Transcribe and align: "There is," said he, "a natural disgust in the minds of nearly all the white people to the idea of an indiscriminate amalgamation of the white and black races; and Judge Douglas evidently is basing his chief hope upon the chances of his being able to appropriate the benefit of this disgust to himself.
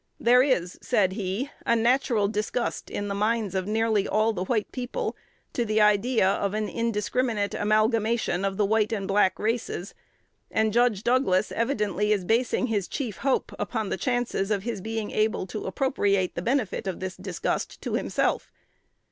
"There 0.19 0.41
is," 0.41 0.79
said 0.81 1.11
he, 1.13 1.51
"a 1.63 1.75
natural 1.75 2.27
disgust 2.27 2.89
in 2.89 3.07
the 3.07 3.13
minds 3.13 3.53
of 3.53 3.67
nearly 3.67 4.07
all 4.07 4.33
the 4.33 4.45
white 4.45 4.71
people 4.71 5.15
to 5.53 5.63
the 5.63 5.79
idea 5.79 6.27
of 6.27 6.55
an 6.55 6.67
indiscriminate 6.67 7.53
amalgamation 7.53 8.43
of 8.43 8.57
the 8.57 8.65
white 8.65 8.91
and 8.91 9.07
black 9.07 9.37
races; 9.37 9.93
and 10.49 10.73
Judge 10.73 11.03
Douglas 11.03 11.51
evidently 11.51 12.11
is 12.11 12.25
basing 12.25 12.65
his 12.65 12.87
chief 12.87 13.17
hope 13.17 13.53
upon 13.59 13.89
the 13.89 13.95
chances 13.97 14.49
of 14.49 14.63
his 14.63 14.81
being 14.81 15.11
able 15.11 15.45
to 15.45 15.65
appropriate 15.67 16.33
the 16.33 16.41
benefit 16.41 16.87
of 16.87 16.99
this 16.99 17.15
disgust 17.15 17.79
to 17.83 17.93
himself. 17.93 18.51